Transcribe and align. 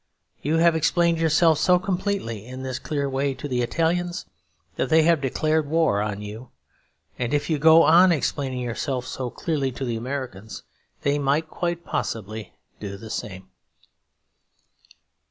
You 0.41 0.57
have 0.57 0.75
explained 0.75 1.19
yourself 1.19 1.59
so 1.59 1.77
completely, 1.77 2.43
in 2.47 2.63
this 2.63 2.79
clear 2.79 3.07
way, 3.07 3.35
to 3.35 3.47
the 3.47 3.61
Italians 3.61 4.25
that 4.75 4.89
they 4.89 5.03
have 5.03 5.21
declared 5.21 5.69
war 5.69 6.01
on 6.01 6.23
you, 6.23 6.49
and 7.19 7.35
if 7.35 7.51
you 7.51 7.59
go 7.59 7.83
on 7.83 8.11
explaining 8.11 8.61
yourself 8.61 9.05
so 9.05 9.29
clearly 9.29 9.71
to 9.73 9.85
the 9.85 9.97
Americans 9.97 10.63
they 11.03 11.19
may 11.19 11.41
quite 11.41 11.85
possibly 11.85 12.55
do 12.79 12.97
the 12.97 13.11
same. 13.11 13.49